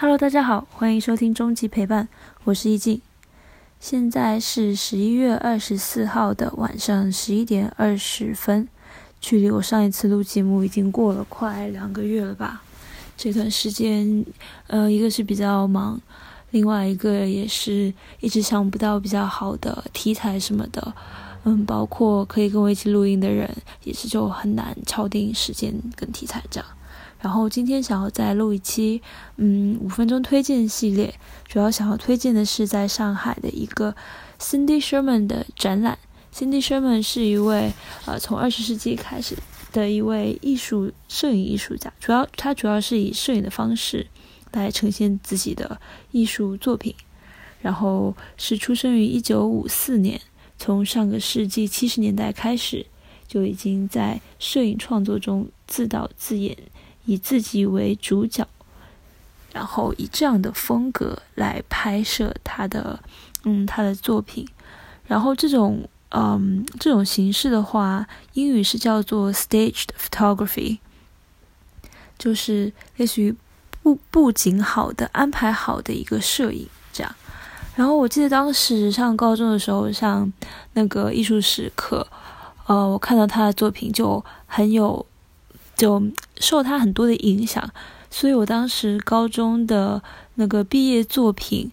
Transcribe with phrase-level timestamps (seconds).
[0.00, 2.08] Hello，大家好，欢迎收听终极陪伴，
[2.44, 3.02] 我是易静。
[3.80, 8.68] 现在是十一月二十四号的晚上十一点二十分，
[9.20, 12.62] 距离我上一次录节目已经过了快两个月了吧？
[13.16, 14.24] 这段时间，
[14.68, 16.00] 呃，一个是比较忙，
[16.52, 20.94] 另外一个也是一直想不到比较好的题材什么的，
[21.42, 23.52] 嗯，包括可以跟我一起录音的人，
[23.82, 26.68] 也是就很难敲定时间跟题材这样。
[27.20, 29.02] 然后今天想要再录一期，
[29.36, 31.14] 嗯，五分钟推荐系列，
[31.46, 33.94] 主要想要推荐的是在上海的一个
[34.38, 35.98] Cindy Sherman 的展览。
[36.32, 37.72] Cindy Sherman 是一位
[38.06, 39.36] 呃从二十世纪开始
[39.72, 44.06] 的一位艺术摄影艺术家，主要他主要是以摄影的方式
[44.52, 45.80] 来呈现自己的
[46.12, 46.94] 艺术作品。
[47.60, 50.20] 然后是出生于一九五四年，
[50.56, 52.86] 从上个世纪七十年代开始
[53.26, 56.56] 就已经在摄影创作中自导自演。
[57.08, 58.46] 以自己为主角，
[59.54, 63.00] 然后以这样的风格来拍摄他的，
[63.44, 64.46] 嗯，他的作品。
[65.06, 70.80] 然后这种，嗯，这种形式的话，英语是叫做 staged photography，
[72.18, 73.34] 就是类似于
[73.82, 77.14] 布布景好的、安排好的一个摄影这样。
[77.74, 80.30] 然后我记得当时上高中的时候，上
[80.74, 82.06] 那个艺术史课，
[82.66, 85.06] 呃，我看到他的作品就很有。
[85.78, 86.02] 就
[86.38, 87.70] 受他很多的影响，
[88.10, 90.02] 所以我当时高中的
[90.34, 91.70] 那个毕业作品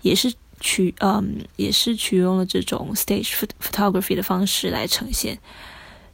[0.00, 5.38] 也是取嗯也是取用了这种 stage photography 的方式来呈现。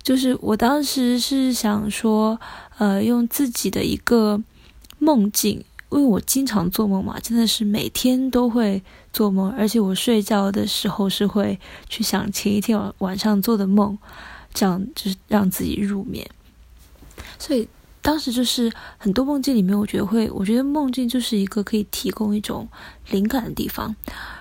[0.03, 2.39] 就是我当时是想说，
[2.79, 4.43] 呃，用自己的一个
[4.99, 13.97] 梦境，因为我经常做梦嘛，真的是每天都会做梦，而且我睡觉的时候是会去想前一天晚晚上做的梦，
[14.53, 16.27] 这样就是让自己入眠。
[17.39, 17.69] 所以
[18.03, 22.69] 当时就是很多梦境里面，我觉得会，我觉得梦境就是一个可以提供一种
[23.11, 23.95] 灵感的地方。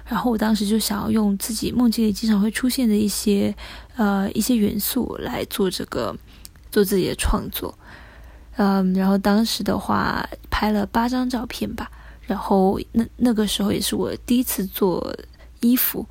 [0.06, 3.56] 然后我当时就想要用自己梦境里经常会出现的一些
[3.96, 6.16] 呃一些元素来做这个
[6.70, 7.74] 做自己的创作。
[8.58, 11.90] 嗯，然后当时的话拍了八张照片吧。
[12.22, 15.16] 然后那那个时候也是我第一次做
[15.62, 16.06] 衣服。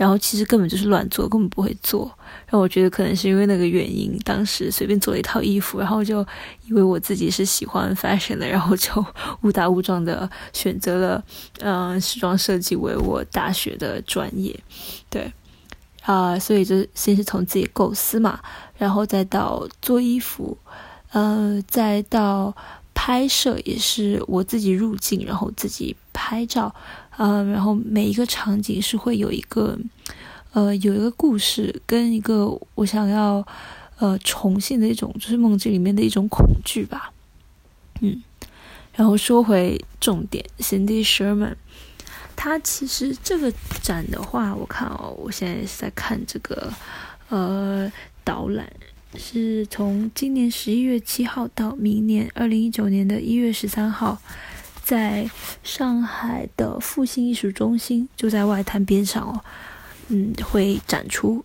[0.00, 2.10] 然后其实根本就是乱做，根本不会做。
[2.46, 6.26] 然后我觉得可能是因为那个原因，当时随便做了一套衣服，然后就
[6.64, 9.04] 以为我自己是喜欢 fashion 的，然后就
[9.42, 11.22] 误打误撞的选择了
[11.58, 14.58] 嗯时装设计为我大学的专业。
[15.10, 15.30] 对，
[16.04, 18.40] 啊，所以就先是从自己构思嘛，
[18.78, 20.56] 然后再到做衣服，
[21.12, 22.56] 呃，再到
[22.94, 26.74] 拍摄，也是我自己入镜，然后自己拍照。
[27.16, 29.78] 呃，然后每一个场景是会有一个，
[30.52, 33.46] 呃，有一个故事跟一个我想要，
[33.98, 37.12] 呃，重现的一种，就是梦境里面的一种恐惧吧。
[38.00, 38.22] 嗯，
[38.94, 41.54] 然后说回重点，Cindy Sherman，
[42.36, 43.52] 他其实这个
[43.82, 46.72] 展的话，我看哦，我现在是在看这个，
[47.28, 47.90] 呃，
[48.24, 48.70] 导览
[49.16, 54.18] 是从今年十一月七号到明年二零一九年的一月十三号。
[54.90, 55.30] 在
[55.62, 59.40] 上海的复兴艺术中心，就在外滩边上哦，
[60.08, 61.44] 嗯，会展出。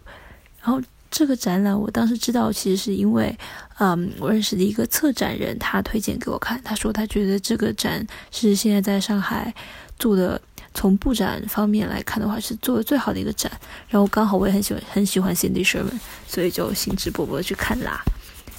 [0.59, 3.37] 然后这个展览，我当时知道，其实是因为，
[3.77, 6.59] 嗯，我认识的一个策展人，他推荐给我看。
[6.63, 9.53] 他说他觉得这个展是现在在上海
[9.99, 10.41] 做的，
[10.73, 13.51] 从布展方面来看的话，是做的最好的一个展。
[13.87, 18.01] 然后刚好我也很喜欢很喜欢 Cindy Sherman，所以就兴致勃勃去看啦。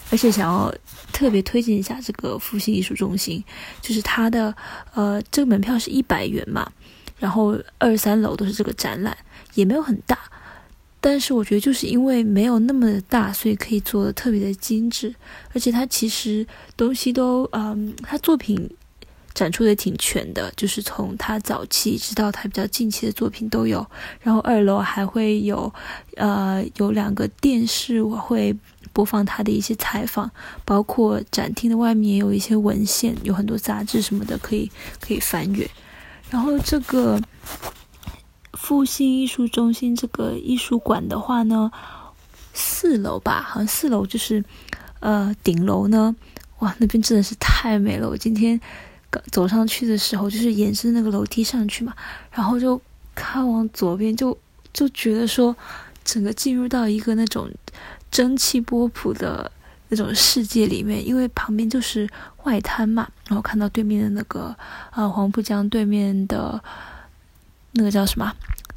[0.08, 0.72] 而且想要
[1.12, 3.42] 特别推荐一下这个复兴艺术中心，
[3.80, 4.54] 就是它的
[4.94, 6.70] 呃，这个门票是一百元嘛，
[7.18, 9.16] 然后二三楼都是这个展览，
[9.54, 10.16] 也没有很大，
[11.00, 15.12] 但是我觉得就是因为没有那么的大，所以可以做的特别的精致，
[15.52, 16.46] 而且它其实
[16.76, 18.70] 东西都嗯，它作品
[19.34, 23.84] 展出的挺全的，就是从他早期直到他比较近期的作品都有，
[24.20, 25.72] 然后二楼还会有
[26.16, 28.56] 呃有两个电视我会。
[28.96, 30.30] 播放他的一些采访，
[30.64, 35.70] 包括展厅的外面也有一些文献，有很多杂志什么的可以可以翻阅。
[36.30, 37.20] 然后这个
[38.54, 41.70] 复兴艺术中心这个艺术馆的话呢，
[42.54, 44.42] 四楼吧，好像四楼就是
[45.00, 46.16] 呃顶楼呢，
[46.60, 48.08] 哇，那边真的是太美了。
[48.08, 48.58] 我今天
[49.10, 51.92] 刚走上去的时候，就是沿着那个楼梯上去嘛，
[52.30, 52.80] 然后就
[53.14, 54.38] 看往左边，就
[54.72, 55.54] 就觉得说
[56.02, 57.50] 整个进入到一个那种。
[58.16, 59.52] 蒸汽波普的
[59.90, 62.08] 那种世界里面，因为旁边就是
[62.44, 64.56] 外滩嘛，然后看到对面的那个
[64.92, 66.58] 呃黄浦江对面的
[67.72, 68.32] 那个叫什么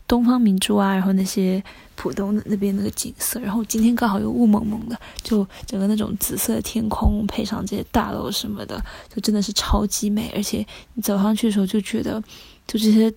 [0.06, 1.64] 东方明珠啊，然后那些
[1.96, 10.30] 浦东的那边那个景色，然后今天刚好又雾蒙蒙的，就整个那种紫色天空配上这些大楼什么的，就真的是超级美。
[10.36, 12.22] 而且你走上去的时候就觉得，
[12.68, 13.10] 就这些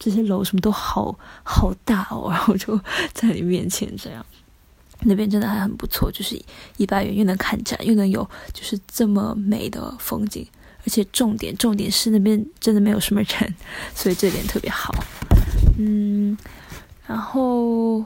[0.00, 2.76] 这些楼什么都好好大哦，然后就
[3.12, 4.26] 在你面前这样。
[5.02, 6.40] 那边真的还很不错，就是
[6.76, 10.46] 一百元又能看展，又能有就是这么美的风景，
[10.84, 13.54] 而且重点重点是那边真的没有什么人，
[13.94, 14.92] 所以这点特别好。
[15.78, 16.36] 嗯，
[17.06, 18.04] 然后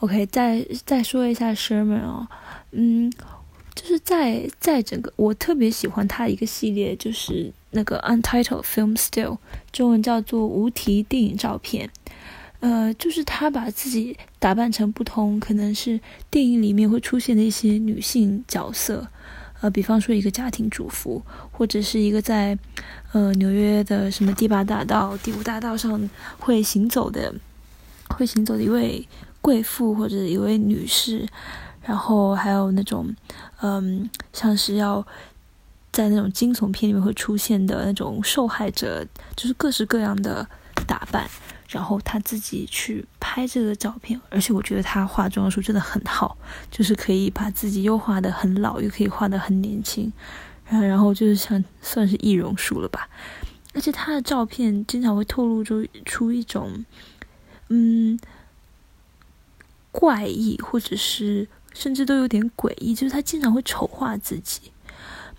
[0.00, 2.26] ，OK，再再说一下 Sherman 哦，
[2.70, 3.12] 嗯，
[3.74, 9.36] 就是在在整个我特别喜欢他一个系列，就是那个 Untitled Film Still，
[9.70, 11.90] 中文叫做无题电影照片。
[12.62, 15.98] 呃，就是他把自己打扮成不同，可能是
[16.30, 19.04] 电影里面会出现的一些女性角色，
[19.60, 21.20] 呃，比方说一个家庭主妇，
[21.50, 22.56] 或者是一个在
[23.10, 27.34] 呃纽约的什么第八大道、第五大道上会行走的，
[28.10, 29.08] 会行走的一位
[29.40, 31.26] 贵妇或者一位女士，
[31.82, 33.12] 然后还有那种
[33.60, 35.04] 嗯，像是要
[35.90, 39.04] 在那种惊悚片里面会出现的那种受害者，
[39.34, 40.46] 就是各式各样的
[40.86, 41.28] 打扮。
[41.72, 46.36] 然后他自己去拍这个照片，而且我觉得他化妆的时候真的很好，
[46.70, 50.12] 就是可以把自己又画的很老，又可以画的很年轻，
[50.66, 53.08] 然后然后就是像算是易容术了吧。
[53.72, 56.84] 而且他的照片经常会透露出出一种，
[57.70, 58.18] 嗯，
[59.90, 64.60] 怪异，或者是甚至都有点诡异，就是他经常会丑化自己。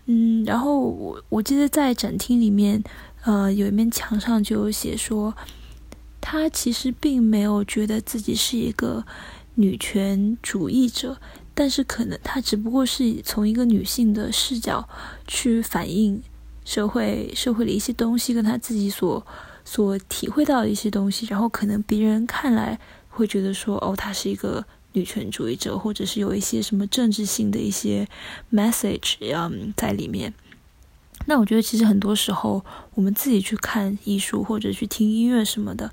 [0.08, 2.84] 嗯，然后我我记得在展厅里面，
[3.22, 5.36] 呃，有一面墙上就有写说。
[6.26, 9.06] 他其实并没有觉得自己是一个
[9.56, 11.18] 女权主义者，
[11.54, 14.88] 但是可能他只不过是从一个女性的视角
[15.28, 16.24] 去反映
[16.64, 19.24] 社会社会的一些东西，跟他自己所
[19.66, 22.80] 所体会到的一些东西，然后可能别人看来
[23.10, 28.08] 会觉得说，哦，他是一个女权主义者，或者是有一些什么政治性的一些
[28.50, 30.34] message 嗯在里面。
[31.26, 32.64] 那我觉得，其实很多时候，
[32.96, 35.90] 我们自己去看艺术或者去听音乐什么的，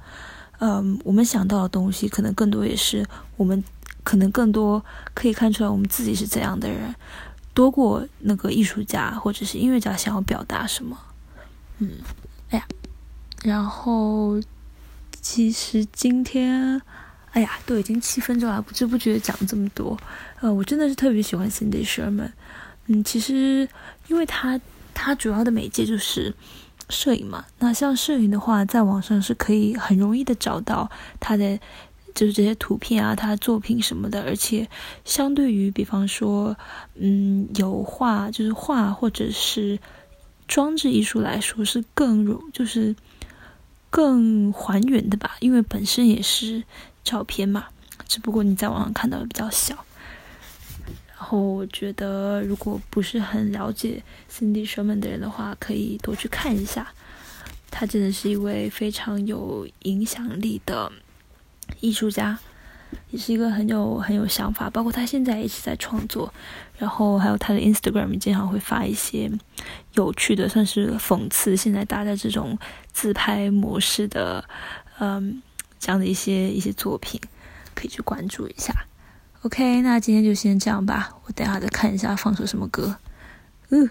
[0.58, 3.06] 嗯，我们想到的东西，可能更多也是
[3.36, 3.62] 我们
[4.02, 4.84] 可能更多
[5.14, 6.92] 可以看出来，我们自己是怎样的人，
[7.54, 10.98] 多过那个艺术家或者是音乐家想要表达什么。
[11.78, 11.90] 嗯，
[12.50, 12.66] 哎呀，
[13.44, 14.40] 然后
[15.22, 16.82] 其实今天，
[17.30, 19.96] 哎呀，都已经七分钟了，不知不觉讲这么多。
[20.40, 22.32] 呃，我真的是特别喜欢 Cindy Sherman。
[22.86, 23.68] 嗯，其实
[24.08, 24.60] 因为他。
[24.94, 26.34] 它主要的媒介就是
[26.88, 27.44] 摄影嘛。
[27.58, 31.58] 那像摄影的话，在网上是可以很容易的找到他的，
[32.14, 34.22] 就是这些图片啊，他的作品什么的。
[34.22, 34.68] 而且，
[35.04, 36.56] 相对于比方说，
[36.94, 39.78] 嗯，油画，就是画或者是
[40.48, 42.94] 装置艺术来说，是更容，就是
[43.88, 45.36] 更还原的吧。
[45.40, 46.64] 因为本身也是
[47.04, 47.66] 照片嘛，
[48.08, 49.84] 只不过你在网上看到的比较小。
[51.20, 54.02] 然后我觉得，如果不是很了解
[54.32, 56.94] Cindy Sherman 的人的话，可以多去看一下。
[57.70, 60.90] 他真的是一位非常有影响力的
[61.80, 62.38] 艺术家，
[63.10, 64.70] 也是一个很有很有想法。
[64.70, 66.32] 包括他现在一直在创作，
[66.78, 69.30] 然后还有他的 Instagram 经常会发一些
[69.92, 72.58] 有趣的，算是讽刺现在大家这种
[72.94, 74.42] 自拍模式的，
[74.98, 75.42] 嗯，
[75.78, 77.20] 这样的一些一些作品，
[77.74, 78.74] 可以去关注一下。
[79.42, 81.08] OK，那今天就先这样吧。
[81.24, 82.96] 我等下再看一下放首什么歌。
[83.70, 83.88] 嗯，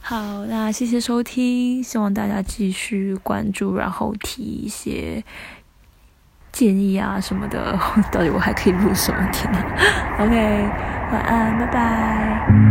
[0.00, 5.22] 好，那谢谢收听，希望大家继续关注，然后提一些
[6.50, 7.78] 建议啊什么的。
[8.10, 9.58] 到底我还可以录什么天呢
[10.18, 10.34] ？OK，
[11.12, 12.61] 晚安，拜拜。